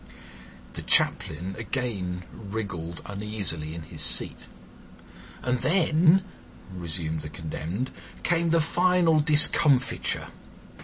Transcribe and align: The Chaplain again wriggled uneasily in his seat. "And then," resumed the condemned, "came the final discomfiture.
The 0.73 0.81
Chaplain 0.81 1.55
again 1.59 2.23
wriggled 2.33 3.03
uneasily 3.05 3.75
in 3.75 3.83
his 3.83 4.01
seat. 4.01 4.49
"And 5.43 5.59
then," 5.59 6.23
resumed 6.73 7.21
the 7.21 7.29
condemned, 7.29 7.91
"came 8.23 8.49
the 8.49 8.61
final 8.61 9.19
discomfiture. 9.19 10.29